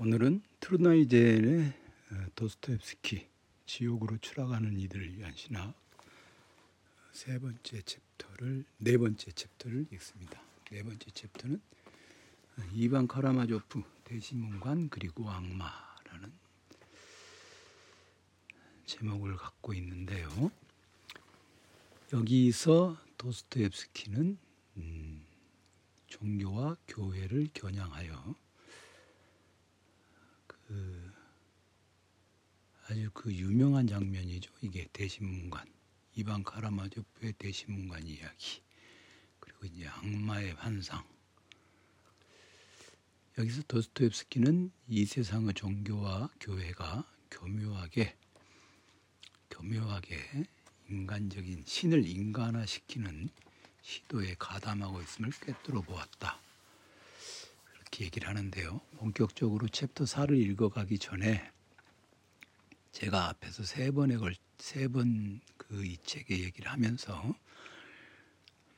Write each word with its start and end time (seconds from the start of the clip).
오늘은 0.00 0.42
투르나이젠의 0.60 1.72
어, 2.12 2.26
도스토옙스키 2.36 3.26
지옥으로 3.66 4.18
추락하는 4.18 4.78
이들을 4.78 5.18
위한 5.18 5.34
신학 5.34 5.74
세 7.10 7.36
번째 7.40 7.82
챕터를 7.82 8.64
네 8.78 8.96
번째 8.96 9.32
챕터를 9.32 9.86
읽습니다. 9.94 10.40
네 10.70 10.84
번째 10.84 11.10
챕터는 11.10 11.56
어, 11.56 12.62
이반 12.72 13.08
카라마조프 13.08 13.82
대심문관 14.04 14.88
그리고 14.88 15.28
악마라는 15.28 16.32
제목을 18.86 19.34
갖고 19.34 19.74
있는데요. 19.74 20.52
여기서 22.12 22.96
도스토옙스키는 23.16 24.38
음, 24.76 25.26
종교와 26.06 26.76
교회를 26.86 27.48
겨냥하여 27.52 28.36
그 30.68 31.12
아주 32.86 33.10
그 33.14 33.32
유명한 33.32 33.86
장면이죠. 33.86 34.52
이게 34.60 34.86
대신문관 34.92 35.66
이반 36.14 36.44
카라마조프의 36.44 37.32
대신문관 37.38 38.06
이야기 38.06 38.60
그리고 39.40 39.64
이제 39.64 39.88
악마의 39.88 40.52
환상 40.54 41.02
여기서 43.38 43.62
도스토옙스키는 43.62 44.70
이 44.88 45.06
세상의 45.06 45.54
종교와 45.54 46.28
교회가 46.38 47.10
교묘하게 47.30 48.14
교묘하게 49.48 50.44
인간적인 50.90 51.64
신을 51.66 52.06
인간화시키는 52.06 53.30
시도에 53.80 54.34
가담하고 54.38 55.00
있음을 55.00 55.30
꿰뚫어 55.40 55.80
보았다. 55.80 56.47
그렇게 57.98 58.04
얘기를 58.06 58.28
하는데요. 58.28 58.80
본격적으로 58.98 59.68
챕터 59.68 60.04
4를 60.04 60.38
읽어가기 60.38 60.98
전에 60.98 61.50
제가 62.92 63.28
앞에서 63.30 63.64
세 63.64 63.90
번에 63.90 64.16
걸 64.16 64.34
세 64.58 64.88
번 64.88 65.40
그 65.58 65.84
이 65.84 65.96
책의 65.98 66.42
얘기를 66.44 66.70
하면서 66.70 67.34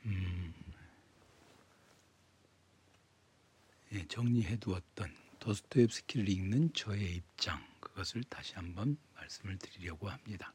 음, 0.05 0.53
예, 3.93 4.05
정리해 4.07 4.57
두었던 4.57 5.15
도스토옙스키를 5.39 6.29
읽는 6.29 6.73
저의 6.73 7.15
입장 7.15 7.63
그것을 7.79 8.23
다시 8.25 8.53
한번 8.55 8.97
말씀을 9.15 9.57
드리려고 9.57 10.09
합니다. 10.09 10.53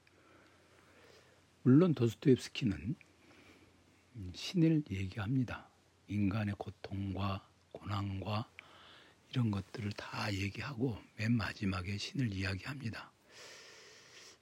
물론 1.62 1.94
도스토옙스키는 1.94 2.96
신을 4.34 4.84
얘기합니다. 4.90 5.68
인간의 6.08 6.54
고통과 6.58 7.48
고난과 7.76 8.48
이런 9.30 9.50
것들을 9.50 9.92
다 9.92 10.32
얘기하고 10.32 10.98
맨 11.16 11.32
마지막에 11.32 11.98
신을 11.98 12.32
이야기합니다. 12.32 13.12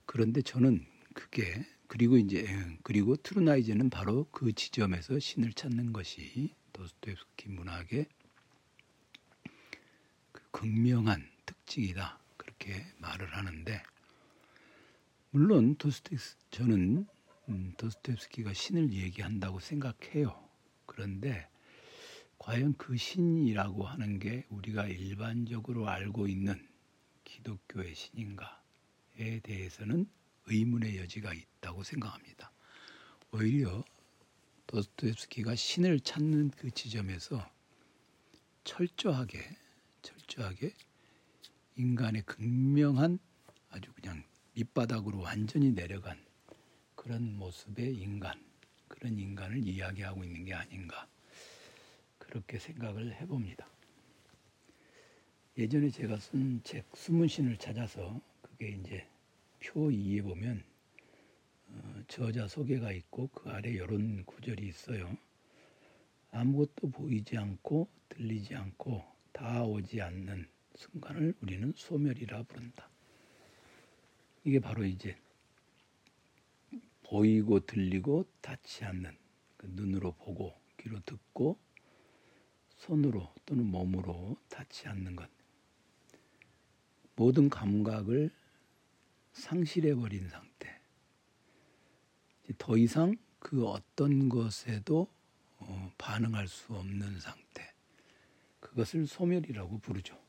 그런데 0.06 0.42
저는 0.42 0.86
그게 1.14 1.66
그리고 1.88 2.16
이제 2.16 2.46
그리고 2.82 3.16
트루나이제는 3.16 3.90
바로 3.90 4.26
그 4.30 4.52
지점에서 4.52 5.18
신을 5.18 5.52
찾는 5.52 5.92
것이 5.92 6.54
도스토옙스키 6.72 7.48
문학의 7.50 8.06
그 10.32 10.42
극명한 10.50 11.28
특징이다 11.46 12.18
그렇게 12.36 12.86
말을 12.98 13.36
하는데 13.36 13.82
물론 15.30 15.76
도스토옙스 15.76 16.36
저는 16.50 17.06
음, 17.48 17.74
도스토옙스키가 17.76 18.52
신을 18.54 18.92
얘기한다고 18.92 19.60
생각해요. 19.60 20.48
그런데 20.86 21.48
과연 22.44 22.74
그 22.76 22.94
신이라고 22.94 23.84
하는 23.84 24.18
게 24.18 24.44
우리가 24.50 24.86
일반적으로 24.86 25.88
알고 25.88 26.28
있는 26.28 26.62
기독교의 27.24 27.94
신인가에 27.94 29.40
대해서는 29.42 30.06
의문의 30.44 30.98
여지가 30.98 31.32
있다고 31.32 31.82
생각합니다. 31.82 32.52
오히려 33.32 33.82
도스토옙스키가 34.66 35.54
신을 35.54 36.00
찾는 36.00 36.50
그 36.50 36.70
지점에서 36.70 37.50
철저하게 38.64 39.40
철저하게 40.02 40.74
인간의 41.76 42.24
극명한 42.26 43.20
아주 43.70 43.90
그냥 43.94 44.22
밑바닥으로 44.52 45.20
완전히 45.20 45.70
내려간 45.70 46.22
그런 46.94 47.38
모습의 47.38 47.96
인간, 47.96 48.38
그런 48.86 49.18
인간을 49.18 49.66
이야기하고 49.66 50.24
있는 50.24 50.44
게 50.44 50.52
아닌가 50.52 51.08
그렇게 52.26 52.58
생각을 52.58 53.14
해봅니다. 53.20 53.68
예전에 55.56 55.90
제가 55.90 56.18
쓴책 56.18 56.84
수문신을 56.94 57.58
찾아서 57.58 58.20
그게 58.42 58.70
이제 58.70 59.06
표 59.60 59.88
2에 59.88 60.22
보면 60.22 60.64
어, 61.68 62.02
저자 62.08 62.48
소개가 62.48 62.92
있고 62.92 63.28
그 63.28 63.50
아래 63.50 63.70
이런 63.70 64.24
구절이 64.24 64.66
있어요. 64.66 65.16
아무것도 66.32 66.90
보이지 66.90 67.38
않고 67.38 67.88
들리지 68.08 68.54
않고 68.56 69.04
다 69.32 69.62
오지 69.62 70.00
않는 70.02 70.48
순간을 70.74 71.34
우리는 71.40 71.72
소멸이라 71.76 72.42
부른다. 72.44 72.88
이게 74.42 74.58
바로 74.58 74.84
이제 74.84 75.16
보이고 77.04 77.60
들리고 77.60 78.26
닿지 78.40 78.84
않는 78.84 79.16
그 79.56 79.66
눈으로 79.70 80.12
보고 80.12 80.52
귀로 80.78 81.00
듣고 81.00 81.58
손으로 82.84 83.32
또는 83.46 83.66
몸으로 83.66 84.36
닿지 84.48 84.88
않는 84.88 85.16
것. 85.16 85.28
모든 87.16 87.48
감각을 87.48 88.30
상실해 89.32 89.94
버린 89.94 90.28
상태. 90.28 90.80
더 92.58 92.76
이상 92.76 93.16
그 93.38 93.66
어떤 93.66 94.28
것에도 94.28 95.08
어, 95.56 95.92
반응할 95.96 96.46
수 96.46 96.74
없는 96.74 97.20
상태. 97.20 97.72
그것을 98.60 99.06
소멸이라고 99.06 99.78
부르죠. 99.78 100.20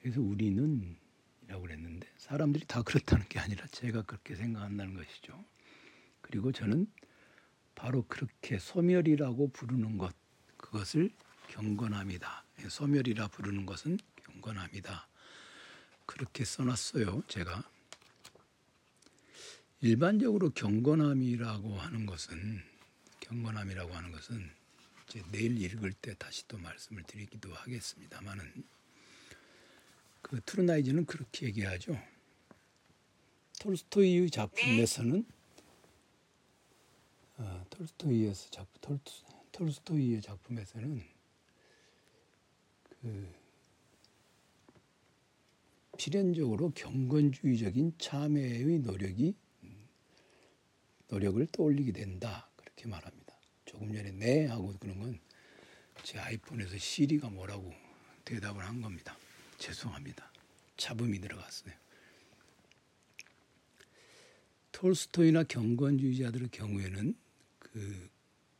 그래서 0.00 0.20
우리는 0.20 0.96
이라고 1.42 1.62
그랬는데 1.62 2.08
사람들이 2.16 2.64
다 2.66 2.82
그렇다는 2.82 3.26
게 3.28 3.38
아니라 3.38 3.66
제가 3.68 4.02
그렇게 4.02 4.36
생각한다는 4.36 4.94
것이죠. 4.94 5.44
그리고 6.20 6.52
저는 6.52 6.86
바로 7.74 8.04
그렇게 8.06 8.58
소멸이라고 8.58 9.48
부르는 9.48 9.98
것 9.98 10.14
그것을 10.56 11.10
경건함이다. 11.48 12.44
예, 12.60 12.68
소멸이라 12.68 13.28
부르는 13.28 13.66
것은 13.66 13.98
경건함이다. 14.16 15.08
그렇게 16.06 16.44
써놨어요. 16.44 17.24
제가 17.28 17.62
일반적으로 19.80 20.50
경건함이라고 20.50 21.76
하는 21.78 22.06
것은 22.06 22.62
경건함이라고 23.20 23.94
하는 23.94 24.12
것은 24.12 24.50
내일 25.30 25.60
읽을 25.62 25.92
때 25.92 26.14
다시 26.14 26.46
또 26.48 26.58
말씀을 26.58 27.02
드리기도 27.04 27.52
하겠습니다만은 27.54 28.64
그 30.22 30.40
트루나이즈는 30.44 31.04
그렇게 31.06 31.46
얘기하죠. 31.46 32.00
톨스토이의 33.60 34.30
작품에서는 34.30 35.24
어, 37.36 37.64
톨스토이에서 37.70 38.50
작품 38.50 38.80
톨, 38.80 38.98
톨스토이의 39.52 40.22
작품에서는 40.22 40.98
그 40.98 41.13
필연적으로 45.96 46.70
경건주의적인 46.70 47.94
참회의 47.98 48.78
노력이 48.80 49.34
노력을 51.08 51.46
떠올리게 51.46 51.92
된다 51.92 52.48
그렇게 52.56 52.88
말합니다. 52.88 53.34
조금 53.64 53.92
전에 53.92 54.10
네 54.12 54.46
하고 54.46 54.74
그런 54.78 54.98
건 54.98 55.18
제 56.04 56.18
아이폰에서 56.18 56.76
시리가 56.76 57.30
뭐라고 57.30 57.72
대답을 58.26 58.62
한 58.62 58.82
겁니다. 58.82 59.16
죄송합니다. 59.58 60.30
잡음이 60.76 61.18
들어갔어요. 61.20 61.74
톨스토이나 64.72 65.44
경건주의자들의 65.44 66.50
경우에는 66.50 67.16
그 67.58 68.10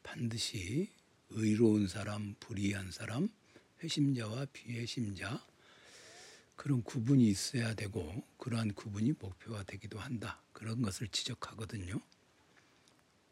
반드시 0.02 0.88
의로운 1.30 1.86
사람, 1.86 2.34
불의한 2.40 2.92
사람, 2.92 3.28
회심자와 3.84 4.46
비회심자 4.46 5.46
그런 6.56 6.82
구분이 6.82 7.28
있어야 7.28 7.74
되고 7.74 8.26
그러한 8.38 8.72
구분이 8.72 9.12
목표가 9.20 9.62
되기도 9.64 9.98
한다. 9.98 10.42
그런 10.52 10.80
것을 10.80 11.08
지적하거든요. 11.08 12.00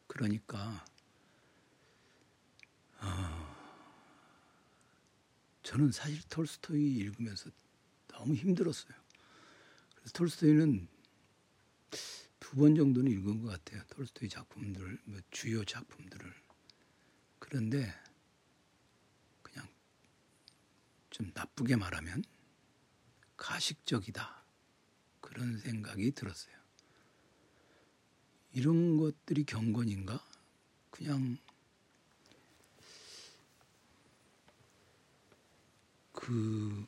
그러니까 0.06 0.84
어, 3.00 3.56
저는 5.62 5.90
사실 5.92 6.20
톨스토이 6.28 6.96
읽으면서 6.98 7.50
너무 8.08 8.34
힘들었어요. 8.34 8.92
그래서 9.94 10.12
톨스토이는 10.12 10.88
두 12.40 12.56
번 12.56 12.74
정도는 12.74 13.10
읽은 13.10 13.40
것 13.40 13.48
같아요. 13.48 13.82
톨스토이 13.88 14.28
작품들, 14.28 14.98
뭐 15.04 15.18
주요 15.30 15.64
작품들을. 15.64 16.34
그런데 17.38 17.90
그냥 19.40 19.66
좀 21.12 21.30
나쁘게 21.34 21.76
말하면 21.76 22.24
가식적이다. 23.36 24.44
그런 25.20 25.58
생각이 25.58 26.10
들었어요. 26.12 26.54
이런 28.52 28.96
것들이 28.96 29.44
경건인가? 29.44 30.20
그냥 30.90 31.38
그 36.12 36.86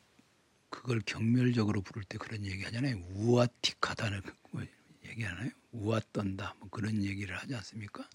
그걸 0.68 1.00
경멸적으로 1.00 1.82
부를 1.82 2.02
때 2.04 2.18
그런 2.18 2.44
얘기 2.44 2.62
하잖아요. 2.64 2.96
우아틱하다는 3.14 4.22
뭐 4.50 4.64
얘기하나요? 5.04 5.50
우아 5.72 6.00
떤다 6.12 6.54
뭐 6.58 6.68
그런 6.70 7.02
얘기를 7.02 7.36
하지 7.36 7.54
않습니까? 7.54 8.08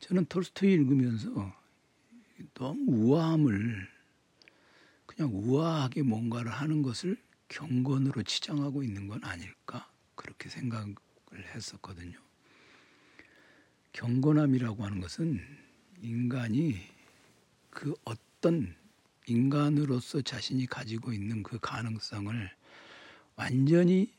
저는 0.00 0.26
톨스토이 0.26 0.72
읽으면서 0.72 1.54
너무 2.54 2.84
우아함을 2.90 3.97
그냥 5.18 5.32
우아하게 5.34 6.02
뭔가를 6.02 6.52
하는 6.52 6.80
것을 6.80 7.20
경건으로 7.48 8.22
치장하고 8.22 8.84
있는 8.84 9.08
건 9.08 9.24
아닐까 9.24 9.90
그렇게 10.14 10.48
생각을 10.48 10.94
했었거든요. 11.56 12.16
경건함이라고 13.94 14.84
하는 14.84 15.00
것은 15.00 15.40
인간이 16.02 16.78
그 17.68 17.96
어떤 18.04 18.76
인간으로서 19.26 20.22
자신이 20.22 20.66
가지고 20.66 21.12
있는 21.12 21.42
그 21.42 21.58
가능성을 21.58 22.50
완전히 23.34 24.14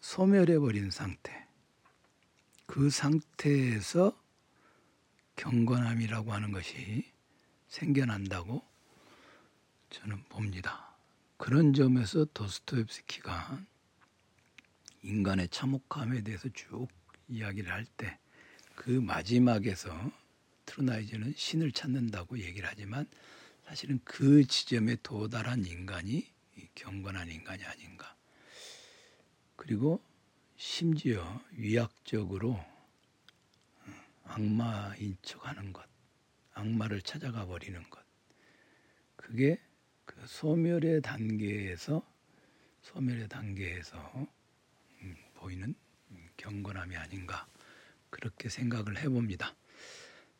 소멸해 0.00 0.60
버린 0.60 0.90
상태. 0.90 1.46
그 2.64 2.88
상태에서 2.88 4.18
경건함이라고 5.36 6.32
하는 6.32 6.52
것이 6.52 7.12
생겨난다고 7.68 8.73
저는 9.94 10.22
봅니다. 10.28 10.94
그런 11.36 11.72
점에서 11.72 12.24
도스토옙스키가 12.34 13.64
인간의 15.02 15.48
참혹함에 15.48 16.22
대해서 16.22 16.48
쭉 16.50 16.88
이야기를 17.28 17.70
할 17.72 17.84
때 17.96 18.18
그 18.74 18.90
마지막에서 18.90 19.90
트루나이즈는 20.66 21.34
신을 21.36 21.72
찾는다고 21.72 22.38
얘기를 22.38 22.68
하지만 22.68 23.08
사실은 23.66 24.00
그 24.04 24.46
지점에 24.46 24.96
도달한 25.02 25.64
인간이 25.64 26.26
경건한 26.74 27.30
인간이 27.30 27.64
아닌가. 27.64 28.14
그리고 29.56 30.02
심지어 30.56 31.40
위약적으로 31.52 32.52
어, 32.52 32.66
악마인 34.24 35.16
척 35.22 35.46
하는 35.46 35.72
것, 35.72 35.88
악마를 36.52 37.02
찾아가 37.02 37.46
버리는 37.46 37.80
것. 37.90 38.04
그게 39.16 39.60
그 40.04 40.16
소멸의 40.26 41.02
단계에서 41.02 42.06
소멸의 42.82 43.28
단계에서 43.28 44.26
음, 45.02 45.16
보이는 45.34 45.74
경건함이 46.36 46.96
아닌가 46.96 47.46
그렇게 48.10 48.48
생각을 48.48 48.98
해봅니다. 48.98 49.54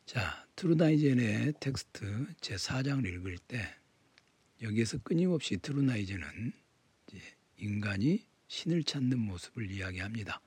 자, 0.05 0.47
트루나이젠의 0.55 1.53
텍스트 1.59 2.27
제 2.39 2.55
4장을 2.55 3.05
읽을 3.05 3.37
때 3.39 3.75
여기에서 4.61 4.99
끊임없이 4.99 5.57
트루나이젠은 5.57 6.53
인간이 7.57 8.23
신을 8.47 8.83
찾는 8.83 9.19
모습을 9.19 9.71
이야기합니다. 9.71 10.39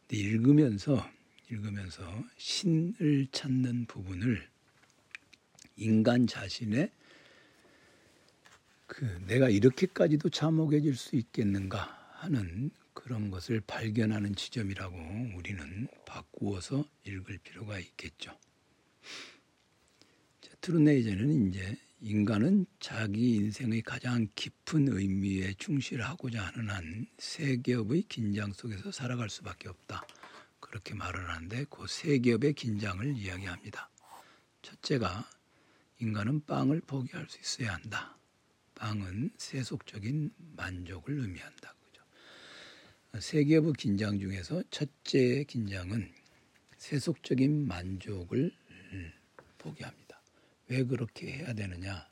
근데 0.00 0.16
읽으면서 0.16 1.08
읽으면서 1.50 2.24
신을 2.36 3.28
찾는 3.32 3.86
부분을 3.86 4.48
인간 5.76 6.26
자신의 6.26 6.90
그 8.92 9.06
내가 9.26 9.48
이렇게까지도 9.48 10.28
참혹해질 10.28 10.96
수 10.96 11.16
있겠는가 11.16 11.78
하는 12.16 12.70
그런 12.92 13.30
것을 13.30 13.62
발견하는 13.62 14.34
지점이라고 14.34 14.94
우리는 15.34 15.88
바꾸어서 16.04 16.86
읽을 17.04 17.38
필요가 17.38 17.78
있겠죠. 17.78 18.38
트루네이저는 20.60 21.48
이제 21.48 21.78
인간은 22.02 22.66
자기 22.80 23.36
인생의 23.36 23.80
가장 23.80 24.28
깊은 24.34 24.88
의미에 24.88 25.54
충실하고자 25.54 26.42
하는 26.48 26.68
한 26.68 27.06
세계업의 27.16 28.02
긴장 28.10 28.52
속에서 28.52 28.92
살아갈 28.92 29.30
수밖에 29.30 29.70
없다. 29.70 30.06
그렇게 30.60 30.92
말을 30.92 31.30
하는데 31.30 31.64
그 31.70 31.86
세계업의 31.88 32.52
긴장을 32.52 33.16
이야기합니다. 33.16 33.88
첫째가 34.60 35.26
인간은 35.98 36.44
빵을 36.44 36.82
포기할 36.82 37.26
수 37.30 37.40
있어야 37.40 37.72
한다. 37.72 38.18
빵은 38.82 39.30
세속적인 39.36 40.32
만족을 40.56 41.20
의미한다. 41.20 41.72
그죠? 41.84 42.02
세계업의 43.20 43.74
긴장 43.74 44.18
중에서 44.18 44.64
첫째 44.72 45.44
긴장은 45.44 46.12
세속적인 46.78 47.68
만족을 47.68 48.50
포기합니다. 49.58 50.20
왜 50.66 50.82
그렇게 50.82 51.30
해야 51.32 51.52
되느냐? 51.52 52.08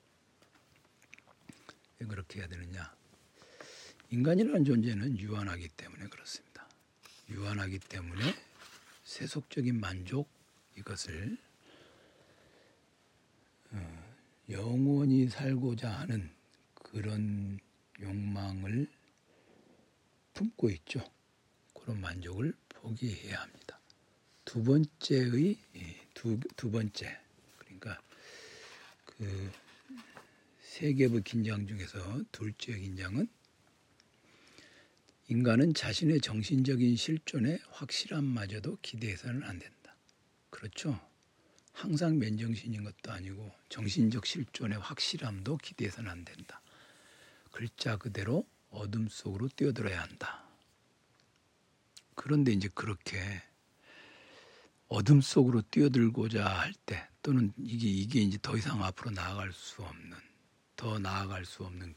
왜 1.99 2.06
그렇게 2.06 2.38
해야 2.38 2.46
되느냐? 2.46 2.94
인간이라는 4.11 4.64
존재는 4.64 5.19
유한하기 5.19 5.70
때문에 5.70 6.06
그렇습니다. 6.06 6.69
유한하기 7.31 7.81
때문에 7.81 8.22
세속적인 9.02 9.81
만족 9.81 10.31
이것을 10.78 11.37
어, 13.72 14.14
영원히 14.49 15.28
살고자 15.28 15.90
하는 15.90 16.38
그런 16.90 17.58
욕망을 18.00 18.88
품고 20.34 20.70
있죠. 20.70 21.00
그런 21.75 22.00
만족을 22.00 22.54
포기해야 22.69 23.42
합니다. 23.42 23.81
두 24.44 24.62
번째의 24.64 25.56
두, 26.14 26.38
두 26.56 26.70
번째 26.70 27.19
그러니까 27.58 28.00
그 29.04 29.52
세계부 30.60 31.22
긴장 31.22 31.66
중에서 31.66 32.22
둘째 32.32 32.78
긴장은 32.78 33.28
인간은 35.28 35.75
자신의 35.75 36.20
정신적인 36.20 36.96
실존에 36.96 37.58
확실함마저도 37.70 38.78
기대해서는 38.82 39.44
안 39.44 39.60
된다. 39.60 39.94
그렇죠? 40.50 41.00
항상 41.72 42.19
맨정신인 42.19 42.82
것도 42.82 43.12
아니고 43.12 43.52
정신적 43.69 44.26
실존의 44.26 44.78
확실함도 44.78 45.58
기대해서는 45.58 46.10
안 46.10 46.25
된다. 46.25 46.59
글자 47.50 47.97
그대로 47.97 48.47
어둠 48.70 49.08
속으로 49.08 49.48
뛰어들어야 49.48 50.03
한다. 50.03 50.44
그런데 52.15 52.53
이제 52.53 52.69
그렇게 52.74 53.19
어둠 54.89 55.20
속으로 55.20 55.63
뛰어들고자 55.63 56.46
할 56.46 56.72
때 56.86 57.08
또는 57.22 57.53
이게 57.58 57.89
이게 57.89 58.20
이제 58.20 58.39
더 58.41 58.56
이상 58.56 58.82
앞으로 58.82 59.10
나아갈 59.10 59.53
수 59.53 59.82
없는 59.82 60.17
더 60.77 60.98
나아갈 60.98 61.44
수 61.44 61.65
없는 61.65 61.94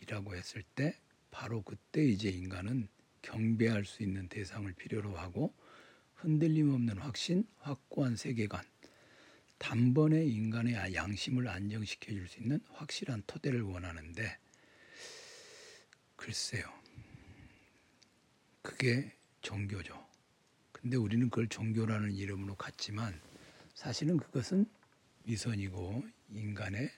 길이라고 0.00 0.34
했을 0.34 0.62
때 0.74 0.98
바로 1.30 1.62
그때 1.62 2.04
이제 2.04 2.28
인간은 2.28 2.88
경배할 3.22 3.84
수 3.84 4.02
있는 4.02 4.28
대상을 4.28 4.70
필요로 4.74 5.16
하고 5.16 5.54
흔들림 6.14 6.70
없는 6.70 6.98
확신, 6.98 7.46
확고한 7.58 8.16
세계관, 8.16 8.64
단번에 9.64 10.22
인간의 10.26 10.94
양심을 10.94 11.48
안정시켜 11.48 12.12
줄 12.12 12.28
수 12.28 12.38
있는 12.38 12.60
확실한 12.74 13.22
토대를 13.26 13.62
원하는데 13.62 14.38
글쎄요. 16.16 16.70
그게 18.60 19.10
종교죠. 19.40 20.06
근데 20.70 20.98
우리는 20.98 21.30
그걸 21.30 21.48
종교라는 21.48 22.12
이름으로 22.12 22.56
갖지만 22.56 23.18
사실은 23.74 24.18
그것은 24.18 24.66
위선이고 25.24 26.04
인간의 26.28 26.90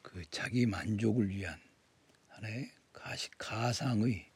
그 0.00 0.24
자기 0.30 0.64
만족을 0.64 1.28
위한 1.28 1.60
하나의 2.28 2.72
가시, 2.90 3.28
가상의 3.36 4.26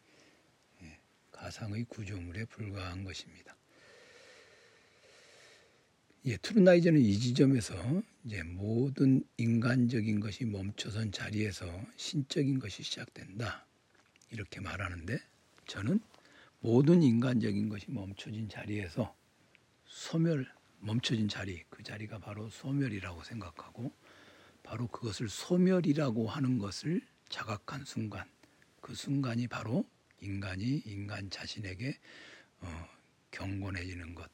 예, 0.83 1.00
가상의 1.31 1.85
구조물에 1.85 2.45
불과한 2.45 3.02
것입니다. 3.05 3.57
예, 6.25 6.37
트루나이저는 6.37 7.00
이 7.00 7.19
지점에서 7.19 7.75
이제 8.25 8.45
모든 8.45 9.25
인간적인 9.38 10.21
것이 10.21 10.45
멈춰선 10.45 11.11
자리에서 11.11 11.67
신적인 11.97 12.61
것이 12.61 12.85
시작된다 12.85 13.67
이렇게 14.31 14.61
말하는데 14.61 15.19
저는 15.67 15.99
모든 16.61 17.02
인간적인 17.02 17.69
것이 17.69 17.91
멈춰진 17.91 18.49
자리에서 18.49 19.12
소멸, 19.85 20.49
멈춰진 20.79 21.26
자리, 21.26 21.64
그 21.69 21.83
자리가 21.83 22.21
바로 22.21 22.49
소멸이라고 22.49 23.25
생각하고 23.25 23.93
바로 24.62 24.87
그것을 24.87 25.29
소멸이라고 25.29 26.29
하는 26.29 26.59
것을 26.59 27.00
자각한 27.31 27.85
순간, 27.85 28.31
그 28.81 28.95
순간이 28.95 29.49
바로 29.49 29.85
인간이 30.21 30.83
인간 30.87 31.29
자신에게 31.31 31.99
어, 32.61 32.88
경건해지는 33.33 34.14
것. 34.14 34.31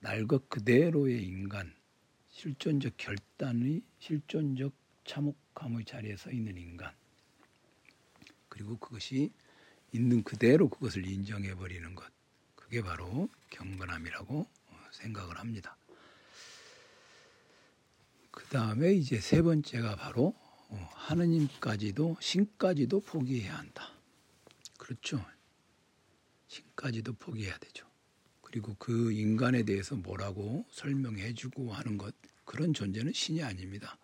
날 0.00 0.26
것 0.26 0.48
그대로의 0.48 1.22
인간, 1.22 1.74
실존적 2.30 2.96
결단의 2.96 3.82
실존적 3.98 4.72
참혹함의 5.04 5.84
자리에 5.84 6.16
서 6.16 6.30
있는 6.30 6.56
인간. 6.56 6.92
그리고 8.48 8.78
그것이 8.78 9.30
있는 9.92 10.22
그대로 10.22 10.68
그것을 10.68 11.06
인정해 11.06 11.54
버리는 11.54 11.94
것. 11.94 12.10
그게 12.54 12.82
바로 12.82 13.28
경건함이라고 13.50 14.46
생각을 14.92 15.38
합니다. 15.38 15.76
그 18.30 18.46
다음에 18.46 18.92
이제 18.92 19.20
세 19.20 19.42
번째가 19.42 19.96
바로 19.96 20.34
어, 20.68 20.90
하느님까지도 20.94 22.16
신까지도 22.20 23.00
포기해야 23.00 23.58
한다. 23.58 23.92
그렇죠. 24.78 25.24
신까지도 26.46 27.14
포기해야 27.14 27.58
되죠. 27.58 27.89
그리고 28.50 28.74
그 28.78 29.12
인간에 29.12 29.62
대해서 29.62 29.94
뭐라고 29.94 30.66
설명해주고 30.72 31.72
하는 31.72 31.96
것 31.96 32.12
그런 32.44 32.74
존재는 32.74 33.12
신이 33.12 33.44
아닙니다. 33.44 33.96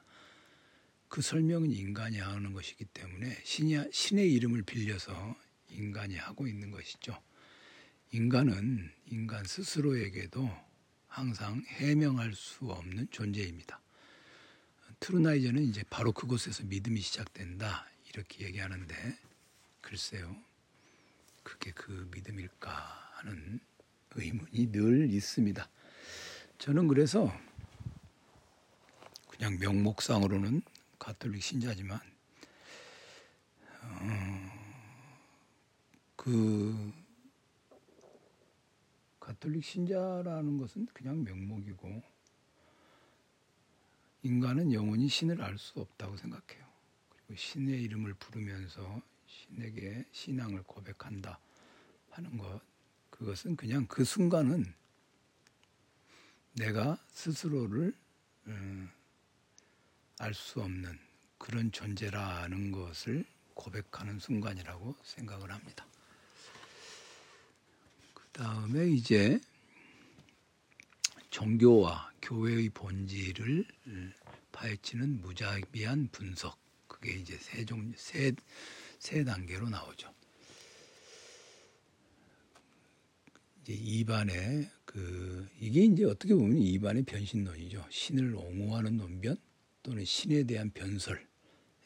그 1.08 1.20
설명은 1.20 1.72
인간이 1.72 2.18
하는 2.18 2.52
것이기 2.52 2.84
때문에 2.84 3.40
신이 3.42 3.76
신의 3.90 4.32
이름을 4.34 4.62
빌려서 4.62 5.36
인간이 5.70 6.16
하고 6.16 6.46
있는 6.46 6.70
것이죠. 6.70 7.20
인간은 8.12 8.92
인간 9.06 9.44
스스로에게도 9.44 10.48
항상 11.08 11.64
해명할 11.66 12.32
수 12.34 12.66
없는 12.66 13.08
존재입니다. 13.10 13.80
트루나이저는 15.00 15.62
이제 15.64 15.82
바로 15.90 16.12
그곳에서 16.12 16.62
믿음이 16.64 17.00
시작된다 17.00 17.86
이렇게 18.08 18.46
얘기하는데 18.46 19.18
글쎄요 19.80 20.36
그게 21.42 21.72
그 21.72 22.08
믿음일까 22.12 23.10
하는 23.16 23.60
의문이 24.16 24.72
늘 24.72 25.10
있습니다. 25.12 25.68
저는 26.58 26.88
그래서 26.88 27.30
그냥 29.28 29.58
명목상으로는 29.58 30.62
가톨릭 30.98 31.42
신자지만 31.42 32.00
어, 33.82 34.52
그 36.16 36.92
가톨릭 39.20 39.64
신자라는 39.64 40.58
것은 40.58 40.86
그냥 40.92 41.22
명목이고 41.22 42.02
인간은 44.22 44.72
영원히 44.72 45.08
신을 45.08 45.42
알 45.42 45.56
수 45.58 45.78
없다고 45.80 46.16
생각해요. 46.16 46.66
그리고 47.10 47.36
신의 47.36 47.82
이름을 47.82 48.14
부르면서 48.14 49.00
신에게 49.26 50.06
신앙을 50.10 50.62
고백한다 50.62 51.38
하는 52.10 52.36
것 52.38 52.60
그것은 53.18 53.56
그냥 53.56 53.86
그 53.86 54.04
순간은 54.04 54.74
내가 56.52 56.98
스스로를 57.08 57.94
음, 58.46 58.90
알수 60.18 60.62
없는 60.62 60.98
그런 61.38 61.70
존재라는 61.72 62.72
것을 62.72 63.24
고백하는 63.54 64.18
순간이라고 64.18 64.96
생각을 65.02 65.50
합니다. 65.50 65.86
그 68.14 68.24
다음에 68.32 68.88
이제 68.88 69.40
종교와 71.30 72.12
교회의 72.22 72.70
본질을 72.70 73.66
파헤치는 74.52 75.20
무자비한 75.20 76.08
분석. 76.10 76.58
그게 76.86 77.12
이제 77.12 77.36
세 77.36 77.64
종, 77.64 77.92
세, 77.96 78.32
세 78.98 79.24
단계로 79.24 79.68
나오죠. 79.68 80.15
이제 83.66 83.72
이반의 83.74 84.70
그, 84.84 85.48
이게 85.60 85.84
이제 85.84 86.04
어떻게 86.04 86.34
보면 86.34 86.56
이반의 86.56 87.02
변신론이죠. 87.02 87.84
신을 87.90 88.36
옹호하는 88.36 88.96
논변, 88.96 89.36
또는 89.82 90.04
신에 90.04 90.44
대한 90.44 90.70
변설. 90.70 91.26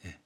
예. 0.04 0.20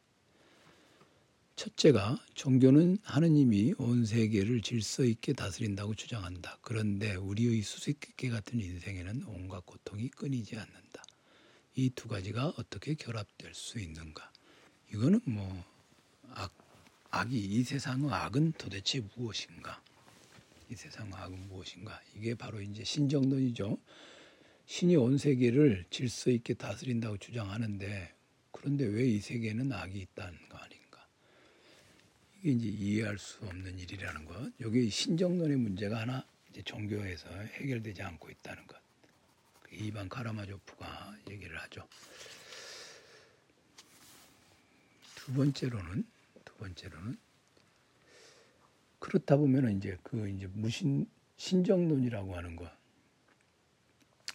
첫째가 1.54 2.18
종교는 2.34 2.98
하느님이 3.04 3.74
온 3.78 4.04
세계를 4.04 4.62
질서 4.62 5.04
있게 5.04 5.32
다스린다고 5.32 5.94
주장한다. 5.94 6.58
그런데 6.60 7.14
우리의 7.14 7.62
수수께끼 7.62 8.30
같은 8.30 8.60
인생에는 8.60 9.22
온갖 9.26 9.64
고통이 9.64 10.08
끊이지 10.08 10.56
않는다. 10.56 11.04
이 11.76 11.90
두 11.90 12.08
가지가 12.08 12.54
어떻게 12.56 12.94
결합될 12.94 13.54
수 13.54 13.78
있는가? 13.78 14.32
이거는 14.92 15.20
뭐 15.24 15.64
악, 16.30 16.52
악이 17.10 17.38
이 17.38 17.62
세상의 17.62 18.10
악은 18.10 18.52
도대체 18.58 19.00
무엇인가? 19.14 19.80
이 20.70 20.74
세상의 20.74 21.12
악은 21.14 21.48
무엇인가? 21.48 22.00
이게 22.16 22.34
바로 22.34 22.60
이제 22.60 22.84
신정론이죠. 22.84 23.78
신이 24.66 24.96
온 24.96 25.18
세계를 25.18 25.84
질서 25.90 26.30
있게 26.30 26.54
다스린다고 26.54 27.18
주장하는데 27.18 28.14
그런데 28.52 28.84
왜 28.86 29.06
이 29.06 29.20
세계에는 29.20 29.70
악이 29.72 29.98
있다는 30.00 30.48
거 30.48 30.56
아닌가? 30.56 31.06
이게 32.40 32.50
이제 32.52 32.68
이해할 32.68 33.18
수 33.18 33.44
없는 33.44 33.78
일이라는 33.78 34.24
것. 34.24 34.52
여기 34.60 34.88
신정론의 34.88 35.56
문제가 35.58 36.00
하나 36.00 36.26
이제 36.50 36.62
종교에서 36.62 37.28
해결되지 37.28 38.02
않고 38.02 38.30
있다는 38.30 38.66
것. 38.66 38.78
그 39.62 39.74
이반 39.74 40.08
카라마조프가 40.08 41.18
얘기를 41.30 41.60
하죠. 41.62 41.86
두 45.14 45.32
번째로는 45.34 46.06
두 46.44 46.54
번째로는 46.54 47.18
그렇다 49.04 49.36
보면 49.36 49.76
이제 49.76 49.98
그 50.02 50.28
이제 50.28 50.46
무신 50.46 51.06
신정론이라고 51.36 52.34
하는 52.34 52.56
것 52.56 52.70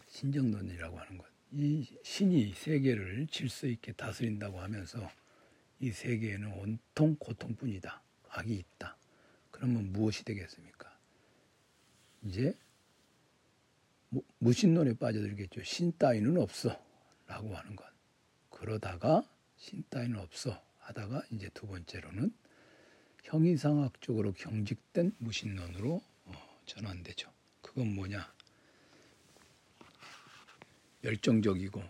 신정론이라고 0.09 0.99
하는 0.99 1.17
것. 1.17 1.27
이 1.51 1.87
신이 2.03 2.53
세계를 2.53 3.27
질서 3.27 3.67
있게 3.67 3.93
다스린다고 3.93 4.59
하면서 4.59 5.09
이 5.79 5.91
세계에는 5.91 6.53
온통 6.53 7.15
고통뿐이다. 7.17 8.03
악이 8.29 8.53
있다. 8.53 8.97
그러면 9.49 9.91
무엇이 9.91 10.23
되겠습니까? 10.23 10.95
이제 12.23 12.55
무신론에 14.39 14.93
빠져들겠죠. 14.95 15.63
신 15.63 15.97
따위는 15.97 16.37
없어. 16.37 16.79
라고 17.27 17.55
하는 17.55 17.75
것. 17.75 17.85
그러다가 18.49 19.23
신 19.57 19.83
따위는 19.89 20.19
없어. 20.19 20.61
하다가 20.79 21.23
이제 21.31 21.49
두 21.53 21.67
번째로는 21.67 22.33
형이상학적으로 23.23 24.33
경직된 24.33 25.13
무신론으로 25.19 26.01
어, 26.25 26.59
전환되죠. 26.65 27.31
그건 27.61 27.93
뭐냐? 27.95 28.31
열정적이고 31.03 31.81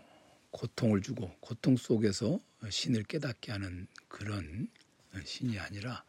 고통을 0.50 1.00
주고 1.02 1.34
고통 1.40 1.76
속에서 1.76 2.38
신을 2.68 3.04
깨닫게 3.04 3.52
하는 3.52 3.86
그런 4.08 4.68
신이 5.24 5.58
아니라 5.58 6.04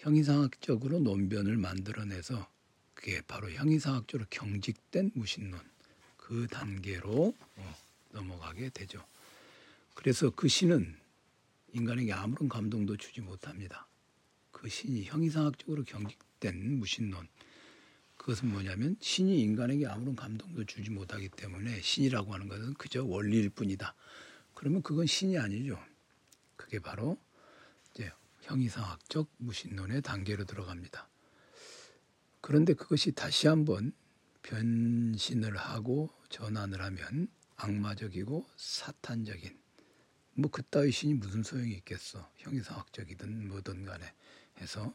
형이상학적으로 0.00 0.98
논변을 0.98 1.56
만들어내서 1.56 2.48
그게 2.94 3.22
바로 3.22 3.50
형이상학적으로 3.50 4.26
경직된 4.30 5.12
무신론 5.14 5.60
그 6.16 6.46
단계로 6.48 7.34
어, 7.56 7.76
넘어가게 8.10 8.70
되죠. 8.70 9.04
그래서 9.94 10.30
그 10.30 10.48
신은 10.48 10.96
인간에게 11.72 12.12
아무런 12.12 12.48
감동도 12.48 12.96
주지 12.96 13.20
못합니다. 13.20 13.86
그 14.62 14.68
신이 14.68 15.06
형이상학적으로 15.06 15.82
경직된 15.82 16.78
무신론 16.78 17.26
그것은 18.16 18.52
뭐냐면 18.52 18.96
신이 19.00 19.40
인간에게 19.40 19.88
아무런 19.88 20.14
감동도 20.14 20.64
주지 20.66 20.88
못하기 20.90 21.30
때문에 21.30 21.80
신이라고 21.80 22.32
하는 22.32 22.46
것은 22.46 22.74
그저 22.74 23.02
원리일 23.02 23.50
뿐이다. 23.50 23.96
그러면 24.54 24.80
그건 24.82 25.06
신이 25.06 25.36
아니죠. 25.36 25.82
그게 26.54 26.78
바로 26.78 27.18
이제 27.90 28.12
형이상학적 28.42 29.28
무신론의 29.38 30.02
단계로 30.02 30.44
들어갑니다. 30.44 31.08
그런데 32.40 32.74
그것이 32.74 33.10
다시 33.10 33.48
한번 33.48 33.92
변신을 34.42 35.56
하고 35.56 36.08
전환을 36.28 36.80
하면 36.80 37.26
악마적이고 37.56 38.46
사탄적인 38.56 39.58
뭐 40.34 40.52
그따위 40.52 40.92
신이 40.92 41.14
무슨 41.14 41.42
소용이 41.42 41.72
있겠어 41.72 42.30
형이상학적이든 42.36 43.48
뭐든 43.48 43.84
간에 43.84 44.14
해서 44.60 44.94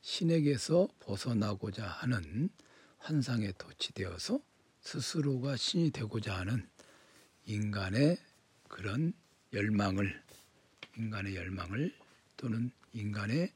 신에게서 0.00 0.88
벗어나고자 1.00 1.86
하는 1.86 2.50
환상에 2.98 3.52
도취되어서 3.52 4.40
스스로가 4.80 5.56
신이 5.56 5.90
되고자 5.90 6.38
하는 6.38 6.68
인간의 7.44 8.18
그런 8.68 9.12
열망을 9.52 10.22
인간의 10.96 11.36
열망을 11.36 11.94
또는 12.36 12.70
인간의 12.92 13.52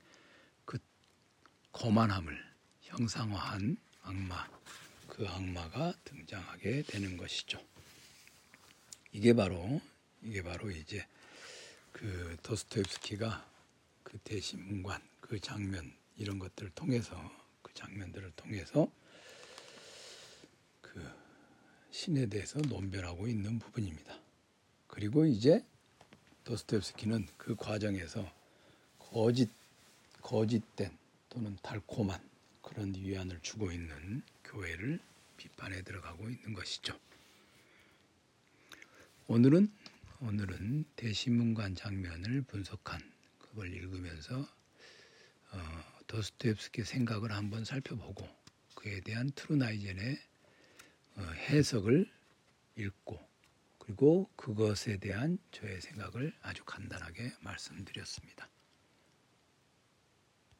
그 0.64 0.78
거만함을 1.72 2.38
형상화한 2.80 3.76
악마 4.02 4.46
그 5.08 5.26
악마가 5.26 5.94
등장하게 6.04 6.82
되는 6.82 7.16
것이죠. 7.16 7.62
이게 9.12 9.34
바로 9.34 9.80
이게 10.22 10.42
바로 10.42 10.70
이제 10.70 11.06
그 11.92 12.36
도스토옙스키가 12.42 13.51
그 14.02 14.18
대신문관 14.18 15.02
그 15.20 15.38
장면 15.40 15.92
이런 16.16 16.38
것들을 16.38 16.70
통해서 16.74 17.16
그 17.62 17.72
장면들을 17.74 18.32
통해서 18.36 18.90
그 20.80 21.02
신에 21.90 22.26
대해서 22.26 22.60
논변하고 22.60 23.28
있는 23.28 23.58
부분입니다. 23.58 24.18
그리고 24.86 25.24
이제 25.24 25.64
도스토옙스키는 26.44 27.26
그 27.36 27.54
과정에서 27.56 28.30
거짓 28.98 29.48
거짓된 30.20 30.96
또는 31.28 31.56
달콤한 31.62 32.20
그런 32.62 32.94
위안을 32.94 33.40
주고 33.42 33.72
있는 33.72 34.22
교회를 34.44 35.00
비판에 35.36 35.82
들어가고 35.82 36.30
있는 36.30 36.54
것이죠. 36.54 36.98
오늘은 39.26 39.70
오늘은 40.20 40.84
대신문관 40.94 41.74
장면을 41.74 42.42
분석한 42.42 43.11
그걸 43.52 43.72
읽으면서 43.74 44.48
어, 45.50 45.84
도스토옙스키 46.06 46.84
생각을 46.84 47.32
한번 47.32 47.66
살펴보고 47.66 48.26
그에 48.74 49.00
대한 49.00 49.30
트루나이젠의 49.34 50.18
어, 51.16 51.22
해석을 51.22 52.10
읽고 52.76 53.20
그리고 53.78 54.30
그것에 54.36 54.96
대한 54.96 55.38
저의 55.50 55.82
생각을 55.82 56.32
아주 56.40 56.64
간단하게 56.64 57.34
말씀드렸습니다. 57.40 58.48